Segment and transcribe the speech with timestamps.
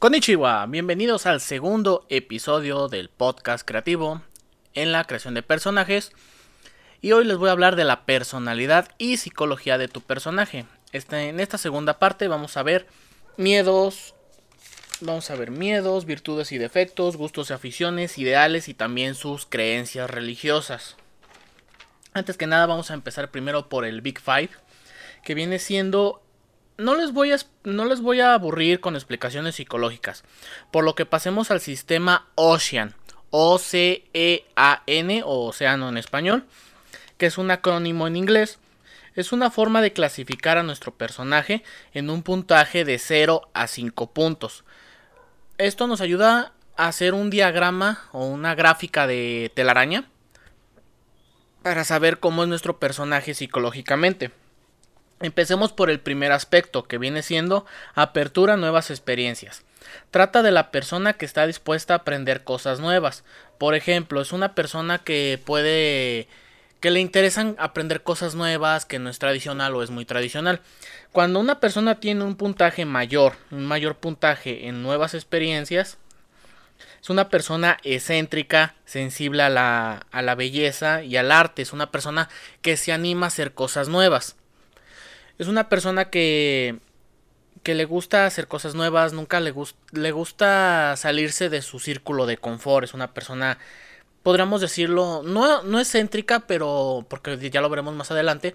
[0.00, 4.22] Konnichiwa, bienvenidos al segundo episodio del podcast creativo
[4.72, 6.12] en la creación de personajes.
[7.02, 10.64] Y hoy les voy a hablar de la personalidad y psicología de tu personaje.
[10.92, 12.86] Este, en esta segunda parte vamos a ver
[13.36, 14.14] miedos,
[15.02, 20.08] vamos a ver miedos, virtudes y defectos, gustos y aficiones, ideales y también sus creencias
[20.08, 20.96] religiosas.
[22.14, 24.48] Antes que nada vamos a empezar primero por el Big Five,
[25.22, 26.22] que viene siendo
[26.80, 30.24] no les, voy a, no les voy a aburrir con explicaciones psicológicas,
[30.70, 32.94] por lo que pasemos al sistema Ocean,
[33.30, 36.44] O-C-E-A-N o Océano en español,
[37.18, 38.58] que es un acrónimo en inglés.
[39.14, 44.12] Es una forma de clasificar a nuestro personaje en un puntaje de 0 a 5
[44.12, 44.64] puntos.
[45.58, 50.08] Esto nos ayuda a hacer un diagrama o una gráfica de telaraña
[51.62, 54.30] para saber cómo es nuestro personaje psicológicamente.
[55.20, 59.64] Empecemos por el primer aspecto, que viene siendo apertura a nuevas experiencias.
[60.10, 63.22] Trata de la persona que está dispuesta a aprender cosas nuevas.
[63.58, 66.26] Por ejemplo, es una persona que puede
[66.80, 70.60] que le interesan aprender cosas nuevas, que no es tradicional o es muy tradicional.
[71.12, 75.98] Cuando una persona tiene un puntaje mayor, un mayor puntaje en nuevas experiencias,
[77.02, 81.60] es una persona excéntrica, sensible a la, a la belleza y al arte.
[81.60, 82.30] Es una persona
[82.62, 84.36] que se anima a hacer cosas nuevas.
[85.40, 86.76] Es una persona que,
[87.62, 89.54] que le gusta hacer cosas nuevas, nunca le,
[89.92, 92.84] le gusta salirse de su círculo de confort.
[92.84, 93.56] Es una persona,
[94.22, 98.54] podríamos decirlo, no, no excéntrica, pero porque ya lo veremos más adelante.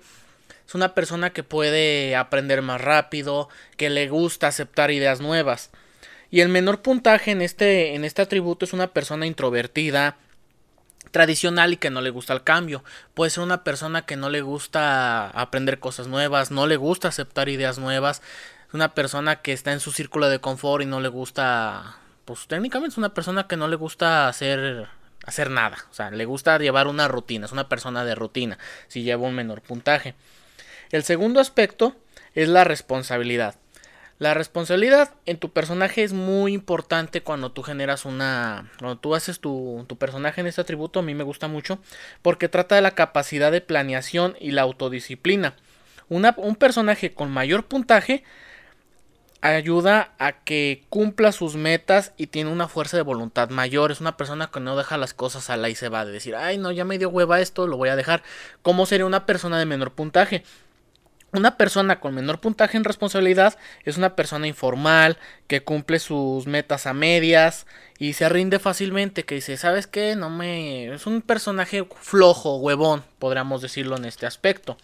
[0.67, 5.71] Es una persona que puede aprender más rápido, que le gusta aceptar ideas nuevas.
[6.29, 10.17] Y el menor puntaje en este, en este atributo es una persona introvertida,
[11.15, 12.83] tradicional y que no le gusta el cambio.
[13.13, 17.47] Puede ser una persona que no le gusta aprender cosas nuevas, no le gusta aceptar
[17.47, 18.21] ideas nuevas.
[18.73, 22.91] Una persona que está en su círculo de confort y no le gusta, pues técnicamente
[22.91, 24.89] es una persona que no le gusta hacer
[25.25, 29.03] hacer nada, o sea, le gusta llevar una rutina, es una persona de rutina, si
[29.03, 30.15] lleva un menor puntaje.
[30.91, 31.95] El segundo aspecto
[32.33, 33.55] es la responsabilidad.
[34.17, 38.71] La responsabilidad en tu personaje es muy importante cuando tú generas una...
[38.79, 41.79] Cuando tú haces tu, personaje en este atributo, a mí me gusta mucho,
[42.21, 45.55] porque trata de la capacidad de planeación y la autodisciplina.
[46.07, 48.23] un personaje con mayor puntaje
[49.41, 53.91] ayuda a que cumpla sus metas y tiene una fuerza de voluntad mayor.
[53.91, 56.35] Es una persona que no deja las cosas a la y se va de decir,
[56.35, 58.23] ay no, ya me dio hueva esto, lo voy a dejar.
[58.61, 60.43] ¿Cómo sería una persona de menor puntaje?
[61.35, 66.87] Una persona con menor puntaje en responsabilidad es una persona informal, que cumple sus metas
[66.87, 67.67] a medias
[67.99, 70.15] y se rinde fácilmente, que dice, ¿sabes qué?
[70.15, 70.93] No me...
[70.93, 74.77] Es un personaje flojo, huevón, podríamos decirlo en este aspecto.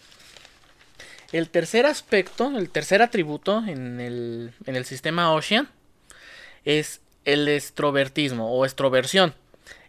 [1.32, 5.70] El tercer aspecto, el tercer atributo en el, en el sistema Ocean
[6.66, 9.34] es el extrovertismo o extroversión.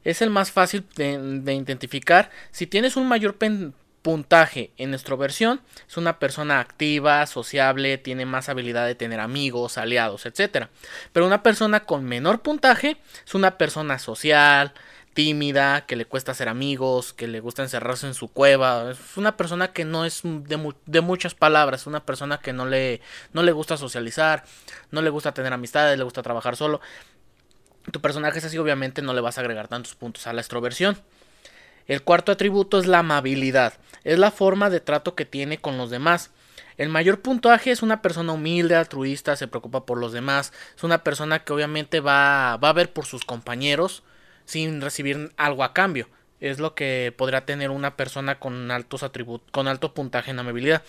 [0.06, 2.29] Es el más fácil de, de identificar.
[2.52, 3.35] Si tienes un mayor
[4.03, 9.80] puntaje en nuestra versión es una persona activa, sociable, tiene más habilidad de tener amigos,
[9.80, 10.68] aliados, etc.
[11.12, 14.74] Pero una persona con menor puntaje es una persona social,
[15.14, 18.91] tímida, que le cuesta hacer amigos, que le gusta encerrarse en su cueva.
[18.91, 23.41] Es una persona que no es de, muchas palabras, una persona que no le, no
[23.41, 24.44] le gusta socializar,
[24.91, 26.81] no le gusta tener amistades, le gusta trabajar solo.
[27.91, 30.97] Tu personaje es así, obviamente no le vas a agregar tantos puntos a la extroversión.
[31.88, 33.73] El cuarto atributo es la amabilidad.
[34.03, 36.31] Es la forma de trato que tiene con los demás.
[36.77, 40.53] El mayor puntaje es una persona humilde, altruista, se preocupa por los demás.
[40.75, 44.03] Es una persona que obviamente va, va a ver por sus compañeros
[44.45, 46.09] sin recibir algo a cambio.
[46.39, 49.05] Es lo que podrá tener una persona con altos
[49.51, 50.83] con alto puntaje en amabilidad.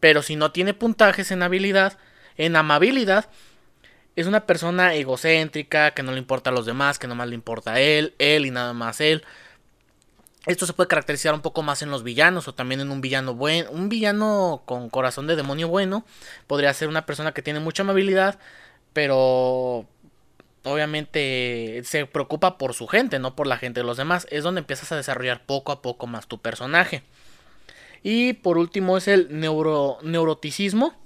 [0.00, 1.98] Pero si no tiene puntajes en habilidad,
[2.36, 3.28] en amabilidad,
[4.14, 7.74] es una persona egocéntrica, que no le importa a los demás, que nomás le importa
[7.74, 9.24] a él, él y nada más él.
[10.46, 13.34] Esto se puede caracterizar un poco más en los villanos o también en un villano
[13.34, 13.70] bueno.
[13.70, 16.04] Un villano con corazón de demonio bueno
[16.48, 18.40] podría ser una persona que tiene mucha amabilidad,
[18.92, 19.86] pero
[20.64, 24.26] obviamente se preocupa por su gente, no por la gente de los demás.
[24.30, 27.04] Es donde empiezas a desarrollar poco a poco más tu personaje.
[28.02, 31.00] Y por último es el neuro, neuroticismo.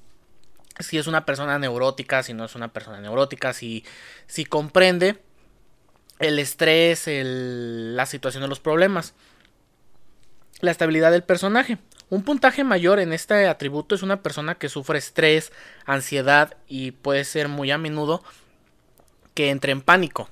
[0.79, 3.85] Si es una persona neurótica, si no es una persona neurótica, si,
[4.27, 5.19] si comprende
[6.19, 9.15] el estrés, la situación de los problemas.
[10.61, 11.79] La estabilidad del personaje.
[12.09, 15.53] Un puntaje mayor en este atributo es una persona que sufre estrés,
[15.85, 18.23] ansiedad y puede ser muy a menudo
[19.35, 20.31] que entre en pánico.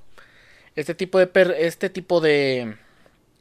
[0.76, 2.76] Este tipo de, este tipo de,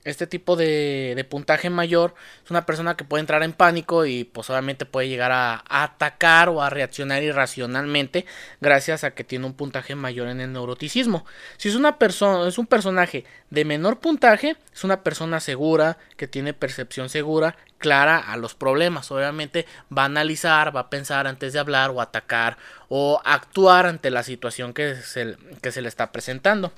[0.06, 2.14] este tipo de, puntaje mayor
[2.44, 6.50] es una persona que puede entrar en pánico y pues obviamente puede llegar a, atacar
[6.50, 8.26] o a reaccionar irracionalmente
[8.60, 11.26] gracias a que tiene un puntaje mayor en el neuroticismo.
[11.58, 16.28] Si es una persona, es un personaje de menor puntaje, es una persona segura, que
[16.28, 19.12] tiene percepción segura, clara a los problemas.
[19.12, 19.66] Obviamente
[19.96, 22.58] va a analizar, va a pensar antes de hablar o atacar
[22.90, 24.96] o actuar ante la situación que
[25.62, 26.74] que se le está presentando.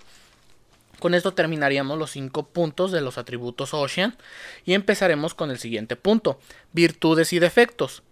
[0.99, 4.15] Con esto terminaríamos los cinco puntos de los atributos Ocean
[4.63, 6.39] y empezaremos con el siguiente punto,
[6.71, 8.03] virtudes y defectos.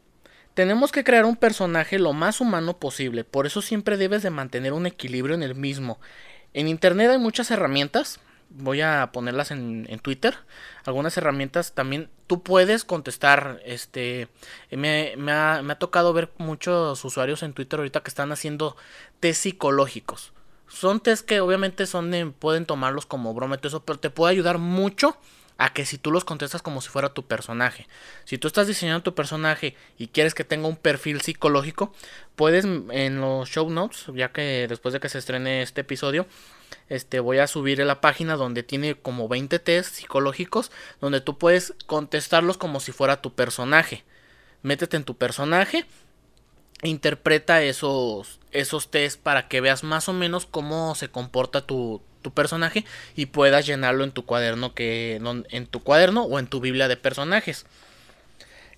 [0.53, 4.73] Tenemos que crear un personaje lo más humano posible, por eso siempre debes de mantener
[4.73, 5.99] un equilibrio en el mismo.
[6.53, 8.19] En internet hay muchas herramientas,
[8.49, 10.35] voy a ponerlas en, Twitter,
[10.85, 14.27] algunas herramientas también tú puedes contestar, este,
[14.69, 18.77] me, ha, me ha tocado ver muchos usuarios en Twitter ahorita que están haciendo
[19.19, 20.33] test psicológicos
[20.73, 24.57] son test que obviamente son pueden tomarlos como broma y eso, pero te puede ayudar
[24.57, 25.17] mucho
[25.59, 27.87] a que si tú los contestas como si fuera tu personaje.
[28.25, 31.93] Si tú estás diseñando tu personaje y quieres que tenga un perfil psicológico,
[32.35, 36.25] puedes en los show notes, ya que después de que se estrene este episodio,
[36.89, 41.37] este voy a subir a la página donde tiene como 20 test psicológicos donde tú
[41.37, 44.03] puedes contestarlos como si fuera tu personaje.
[44.63, 45.85] Métete en tu personaje
[46.81, 52.01] interpreta esos, esos test para que veas más o menos cómo se comporta tu,
[52.33, 52.85] personaje
[53.17, 56.95] y puedas llenarlo en tu cuaderno que en tu cuaderno o en tu biblia de
[56.95, 57.65] personajes.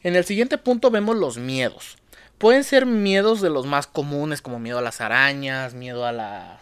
[0.02, 1.98] En el siguiente punto vemos los miedos.
[2.40, 6.60] Pueden ser miedos de los más comunes como miedo a las arañas, miedo a las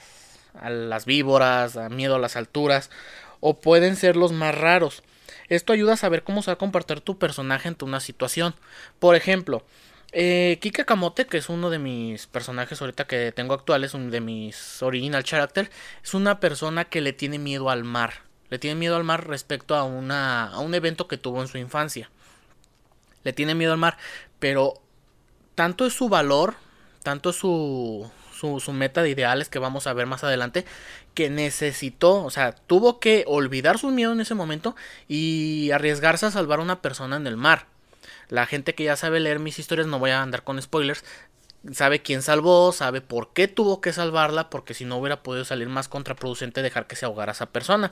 [0.61, 2.89] a las víboras, miedo a las alturas
[3.39, 5.03] o pueden ser los más raros.
[5.49, 8.55] Esto ayuda a saber cómo se va a comportar tu personaje ante una situación.
[8.99, 9.63] Por ejemplo,
[10.13, 14.21] eh, Kike Kamote, que es uno de mis personajes ahorita que tengo actuales, uno de
[14.21, 15.71] mis original character,
[16.03, 18.21] es una persona que le tiene miedo al mar.
[18.49, 21.57] Le tiene miedo al mar respecto a, una, a un evento que tuvo en su
[21.57, 22.11] infancia.
[23.23, 23.97] Le tiene miedo al mar,
[24.37, 24.75] pero
[25.55, 26.53] tanto es su valor,
[27.01, 30.65] tanto es su, su, su, meta de ideales que vamos a ver más adelante,
[31.15, 34.75] que necesitó, o sea, tuvo que olvidar su miedo en ese momento
[35.07, 37.72] y arriesgarse a salvar a una persona en el mar.
[38.29, 41.03] La gente que ya sabe leer mis historias, no voy a andar con spoilers,
[41.71, 45.69] sabe quién salvó, sabe por qué tuvo que salvarla, porque si no hubiera podido salir
[45.69, 47.91] más contraproducente dejar que se ahogara esa persona.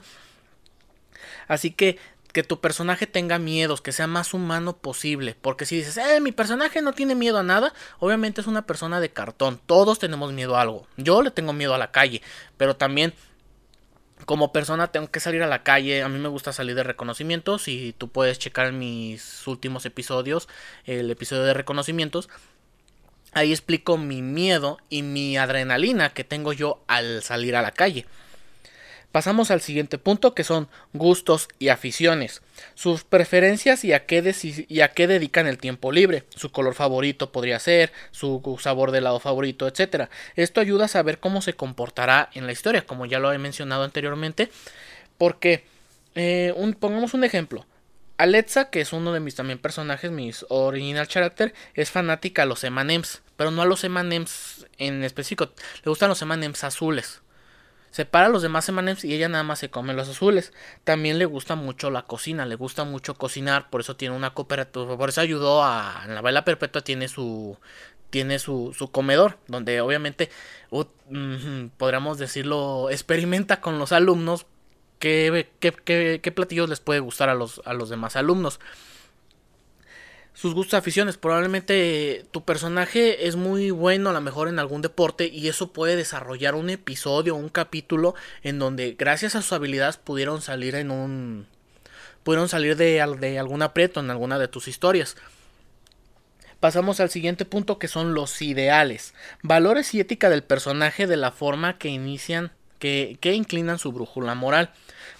[1.48, 1.98] Así que
[2.32, 5.36] que tu personaje tenga miedos, que sea más humano posible.
[5.40, 9.00] Porque si dices, eh, mi personaje no tiene miedo a nada, obviamente es una persona
[9.00, 9.60] de cartón.
[9.66, 10.86] Todos tenemos miedo a algo.
[10.96, 12.22] Yo le tengo miedo a la calle,
[12.56, 13.12] pero también
[14.24, 16.02] como persona tengo que salir a la calle.
[16.02, 17.68] A mí me gusta salir de reconocimientos.
[17.68, 20.48] Y tú puedes checar mis últimos episodios,
[20.84, 22.28] el episodio de reconocimientos.
[23.32, 28.06] Ahí explico mi miedo y mi adrenalina que tengo yo al salir a la calle.
[29.12, 32.40] Pasamos al siguiente punto que son gustos y aficiones,
[32.74, 34.34] sus preferencias y a, qué
[34.68, 38.98] y a qué dedican el tiempo libre, su color favorito podría ser, su sabor de
[38.98, 40.08] helado favorito, etc.
[40.34, 43.84] Esto ayuda a saber cómo se comportará en la historia, como ya lo he mencionado
[43.84, 44.50] anteriormente,
[45.18, 45.66] porque
[46.14, 47.66] eh, pongamos un ejemplo.
[48.16, 52.64] Alexa, que es uno de mis también personajes, mis original character, es fanática a los
[52.64, 55.50] M&M's, pero no a los M&M's en específico,
[55.84, 57.20] le gustan los M&M's azules
[57.92, 60.52] separa los demás M&M's y ella nada más se come los azules.
[60.82, 64.96] También le gusta mucho la cocina, le gusta mucho cocinar, por eso tiene una cooperativa,
[64.96, 67.56] por eso ayudó a en la baila perpetua tiene su
[68.10, 70.30] tiene su, su comedor, donde obviamente
[71.78, 74.46] podríamos decirlo, experimenta con los alumnos
[74.98, 78.60] qué, qué, qué, qué platillos les puede gustar a los, a los demás alumnos
[80.34, 81.16] sus gustos aficiones.
[81.16, 85.96] Probablemente tu personaje es muy bueno a lo mejor en algún deporte y eso puede
[85.96, 91.46] desarrollar un episodio, un capítulo en donde gracias a sus habilidades pudieron salir en un...
[92.22, 95.16] pudieron salir de, de algún aprieto en alguna de tus historias.
[96.60, 99.14] Pasamos al siguiente punto que son los ideales.
[99.42, 104.36] Valores y ética del personaje de la forma que inician, que, que inclinan su brújula
[104.36, 104.70] moral.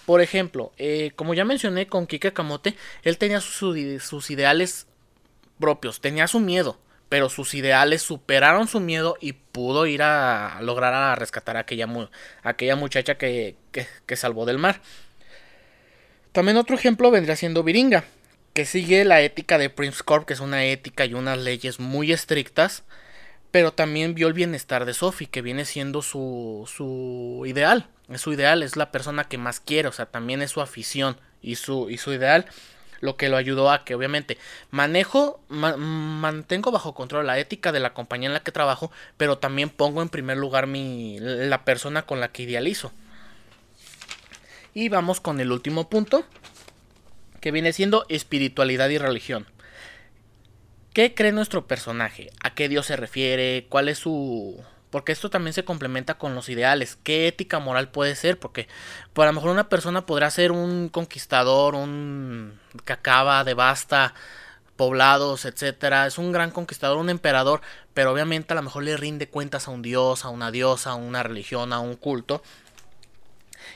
[0.05, 4.87] Por ejemplo, eh, como ya mencioné con Kike Kamote, él tenía sus ideales
[6.01, 6.79] tenía su miedo,
[7.09, 11.87] pero sus ideales superaron su miedo y pudo ir a lograr a rescatar a aquella,
[12.41, 14.81] aquella muchacha que, que, salvó del mar.
[16.31, 18.03] También otro ejemplo vendría siendo Viringa,
[18.53, 22.11] que sigue la ética de Prince Corp, que es una ética y unas leyes muy
[22.11, 22.83] estrictas,
[23.51, 27.89] pero también vio el bienestar de Sophie, que viene siendo su, su ideal.
[28.09, 31.17] Es su ideal, es la persona que más quiere, o sea, también es su afición
[31.41, 32.47] y su, y su ideal
[33.03, 34.37] lo que lo ayudó a que obviamente
[34.71, 39.69] manejo, mantengo bajo control la ética de la compañía en la que trabajo, pero también
[39.69, 42.93] pongo en primer lugar mi, la persona con la que idealizo.
[44.73, 46.25] Y vamos con el último punto,
[47.41, 49.47] que viene siendo espiritualidad y religión.
[50.93, 52.31] ¿Qué cree nuestro personaje?
[52.41, 53.65] ¿A qué Dios se refiere?
[53.67, 54.63] ¿Cuál es su...
[54.93, 56.99] Porque esto también se complementa con los ideales.
[57.01, 58.39] ¿Qué ética moral puede ser?
[58.39, 58.67] Porque
[59.13, 64.13] por a lo mejor una persona podrá ser un conquistador, un que acaba, devasta
[64.75, 66.05] poblados, etcétera.
[66.05, 67.61] Es un gran conquistador, un emperador,
[67.95, 70.95] pero obviamente a lo mejor le rinde cuentas a un dios, a una diosa, a
[70.95, 72.43] una religión, a un culto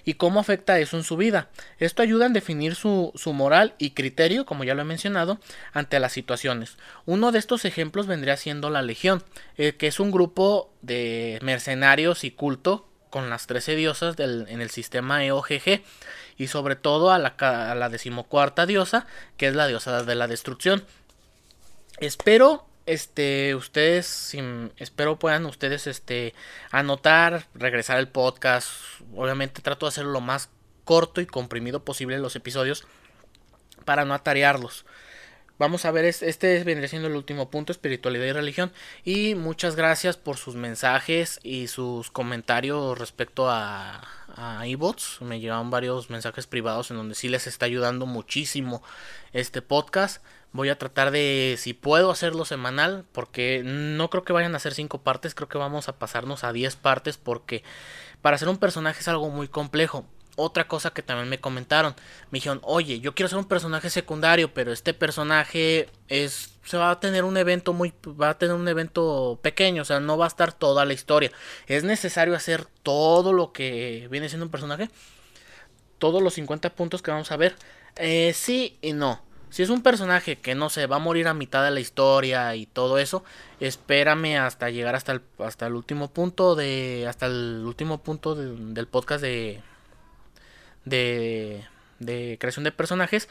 [0.06, 1.50] y cómo afecta eso en su vida.
[1.80, 5.40] Esto ayuda a definir su, moral y criterio, como ya lo he mencionado,
[5.74, 6.78] ante las situaciones.
[7.06, 9.24] Uno de estos ejemplos vendría siendo la Legión,
[9.58, 14.62] eh, que es un grupo de mercenarios y culto con las 13 diosas del, en
[14.62, 15.82] el sistema EOGG
[16.38, 20.28] y sobre todo a la, a la decimocuarta diosa, que es la diosa de la
[20.28, 20.84] destrucción.
[22.00, 24.36] Espero este, ustedes,
[24.78, 26.34] espero puedan ustedes, este,
[26.72, 28.70] anotar, regresar al podcast.
[29.16, 30.50] Obviamente trato de hacerlo lo más
[30.86, 32.88] corto y comprimido posible los episodios
[33.86, 34.86] para no atarearlos.
[35.60, 38.72] Vamos a ver, este vendría siendo el último punto, espiritualidad y religión.
[39.04, 45.22] Y muchas gracias por sus mensajes y sus comentarios respecto a, a iBots.
[45.22, 48.82] Me llegaron varios mensajes privados en donde sí les está ayudando muchísimo
[49.34, 50.24] este podcast.
[50.54, 54.74] Voy a tratar de, si puedo hacerlo semanal, porque no creo que vayan a ser
[54.74, 57.64] cinco partes, creo que vamos a pasarnos a 10 partes, porque
[58.22, 60.06] para hacer un personaje es algo muy complejo.
[60.40, 61.96] Otra cosa que también me comentaron,
[62.30, 66.92] me dijeron, oye, yo quiero ser un personaje secundario, pero este personaje es, se va
[66.92, 70.26] a tener un evento muy, va a tener un evento pequeño, o sea, no va
[70.26, 71.32] a estar toda la historia.
[71.66, 74.90] Es necesario hacer todo lo que viene siendo un personaje,
[75.98, 77.56] todos los 50 puntos que vamos a ver.
[77.96, 79.27] Eh, sí y no.
[79.50, 82.56] Si es un personaje que no se va a morir a mitad de la historia
[82.56, 83.24] y todo eso,
[83.60, 87.06] espérame hasta llegar hasta el, hasta el último punto de.
[87.08, 89.62] Hasta el último punto del podcast de.
[90.86, 91.66] De
[92.00, 93.28] de creación de personajes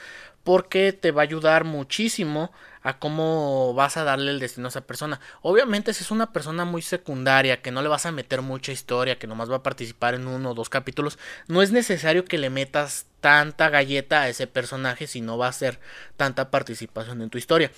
[0.47, 2.53] porque te va a ayudar muchísimo
[2.85, 5.19] a cómo vas a darle el destino a esa persona.
[5.43, 9.19] Obviamente si es una persona muy secundaria, que no le vas a meter mucha historia,
[9.19, 12.49] que nomás va a participar en uno o dos capítulos, no es necesario que le
[12.49, 15.81] metas tanta galleta a ese personaje si no va a ser
[16.17, 17.73] tanta participación en tu historia.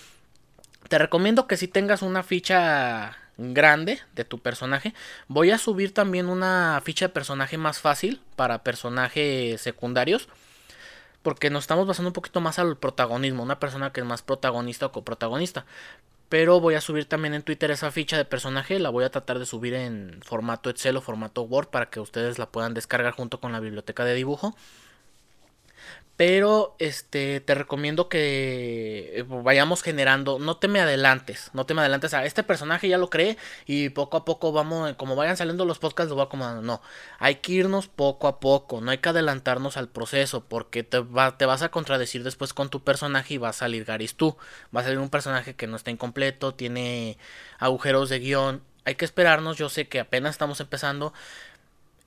[0.91, 4.93] Te recomiendo que si tengas una ficha grande de tu personaje.
[5.27, 10.29] Voy a subir también una ficha de personaje más fácil para personajes secundarios
[11.29, 14.87] porque nos estamos basando un poquito más al protagonismo, una persona que es más protagonista
[14.87, 15.67] o coprotagonista.
[16.31, 19.39] Pero voy a subir también en Twitter esa ficha de personaje, la voy a tratar
[19.39, 23.41] de subir en formato Excel o formato Word para que ustedes la puedan descargar junto
[23.41, 24.57] con la biblioteca de dibujo.
[26.19, 31.81] Pero este te recomiendo que eh, vayamos generando, no te me adelantes, no te me
[31.81, 35.65] adelantes a este personaje ya lo creé y poco a poco vamos, como vayan saliendo
[35.65, 36.61] los podcasts lo voy acomodando.
[36.61, 36.83] No,
[37.21, 41.05] hay que irnos poco a poco, no hay que adelantarnos al proceso porque te,
[41.37, 44.37] te vas a contradecir después con tu personaje y va a salir Garis tú.
[44.77, 47.17] Va a salir un personaje que no está incompleto, tiene
[47.61, 48.63] agujeros de guion.
[48.85, 51.13] Hay que esperarnos, yo sé que apenas estamos empezando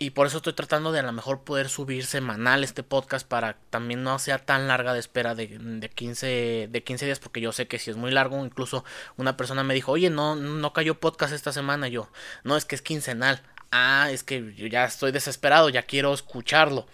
[0.02, 3.58] y por eso estoy tratando de a lo mejor poder subir semanal este podcast para
[3.70, 7.52] también no sea tan larga de espera de, de, 15, de 15 días, porque yo
[7.52, 8.84] sé que si es muy largo, incluso
[9.16, 11.88] una persona me dijo, oye, no, no cayó podcast esta semana.
[11.88, 12.10] yo,
[12.44, 13.44] no, es que es quincenal.
[13.72, 16.88] Ah, es que yo ya estoy desesperado, ya quiero escucharlo.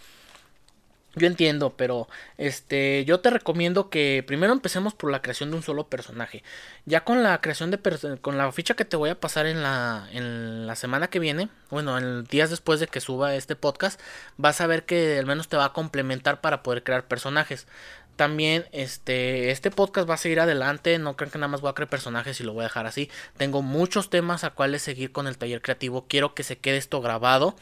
[1.18, 2.08] Yo entiendo, pero
[2.38, 6.44] este yo te recomiendo que primero empecemos por la creación de un solo personaje.
[6.86, 7.80] Ya con la creación de
[8.22, 11.50] con la ficha que te voy a pasar en la en la semana que viene,
[11.70, 14.00] bueno, en días después de que suba este podcast,
[14.38, 17.68] vas a ver que al menos te va a complementar para poder crear personajes.
[18.16, 21.74] También este este podcast va a seguir adelante, no crean que nada más voy a
[21.74, 23.10] crear personajes y lo voy a dejar así.
[23.38, 26.06] Tengo muchos temas a cuales seguir con el taller creativo.
[26.08, 27.56] Quiero que se quede esto grabado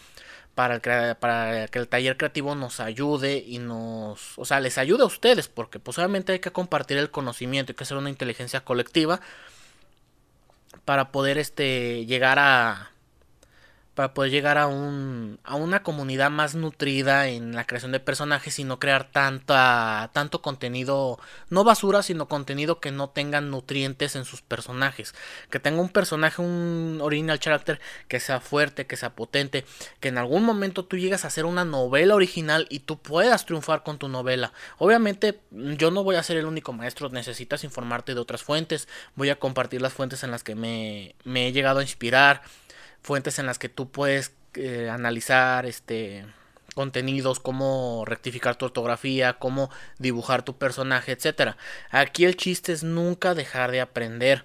[0.56, 0.80] para,
[1.20, 5.50] para que el taller creativo nos ayude y nos, o sea, les ayude a ustedes,
[5.50, 9.20] porque posiblemente hay que compartir el conocimiento, hay que hacer una inteligencia colectiva
[10.86, 12.92] para poder este llegar a
[13.96, 18.60] para poder llegar a, un, a una comunidad más nutrida en la creación de personajes
[18.60, 21.18] y no crear tanta, tanto contenido,
[21.50, 25.16] no basura, sino contenido que no tengan nutrientes en sus personajes.
[25.50, 29.66] Que tenga un personaje, un original character que sea fuerte, que sea potente,
[30.02, 33.84] que en algún momento tú llegas a hacer una novela original y tú puedas triunfar
[33.84, 34.52] con tu novela.
[34.78, 39.30] Obviamente yo no voy a ser el único maestro, necesitas informarte de otras fuentes, voy
[39.30, 42.42] a compartir las fuentes en las que me, me he llegado a inspirar
[43.06, 46.26] fuentes en las que tú puedes eh, analizar este
[46.74, 51.56] contenidos, cómo rectificar tu ortografía, cómo dibujar tu personaje, etcétera.
[51.90, 54.44] Aquí el chiste es nunca dejar de aprender.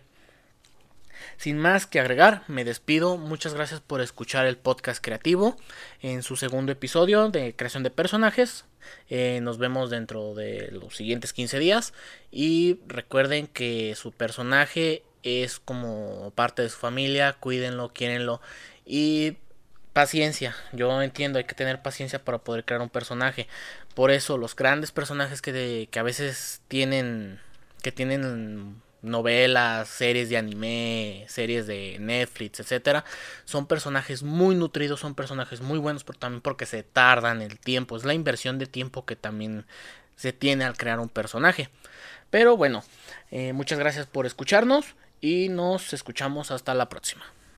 [1.37, 3.17] Sin más que agregar, me despido.
[3.17, 5.57] Muchas gracias por escuchar el podcast creativo
[6.02, 8.67] en su segundo episodio de creación de personajes.
[9.09, 11.93] Eh, nos vemos dentro de los siguientes 15 días.
[12.31, 17.35] Y recuerden que su personaje es como parte de su familia.
[17.35, 18.41] Cuídenlo, quierenlo.
[18.87, 19.37] Y
[19.93, 20.55] paciencia.
[20.73, 23.49] Yo entiendo, hay que tener paciencia para poder crear un personaje.
[23.95, 27.41] Por eso los grandes personajes que, que a veces tienen
[27.83, 33.05] que tienen novelas, series de anime, series de Netflix, etcétera,
[33.45, 37.97] son personajes muy nutridos, son personajes muy buenos, pero también porque se tardan el tiempo,
[37.97, 39.65] es la inversión de tiempo que también
[40.17, 41.71] se tiene al crear un personaje.
[42.29, 42.85] Pero bueno,
[43.31, 44.85] eh, muchas gracias por escucharnos
[45.21, 47.25] y nos escuchamos hasta la próxima.